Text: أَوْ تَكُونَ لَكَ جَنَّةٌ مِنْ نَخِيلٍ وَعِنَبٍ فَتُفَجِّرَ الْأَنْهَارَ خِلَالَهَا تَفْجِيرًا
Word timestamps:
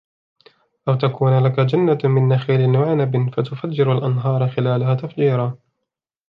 أَوْ 0.87 0.95
تَكُونَ 0.95 1.43
لَكَ 1.43 1.59
جَنَّةٌ 1.59 1.97
مِنْ 2.03 2.27
نَخِيلٍ 2.29 2.77
وَعِنَبٍ 2.77 3.29
فَتُفَجِّرَ 3.35 3.91
الْأَنْهَارَ 3.97 4.47
خِلَالَهَا 4.49 4.95
تَفْجِيرًا 4.95 5.55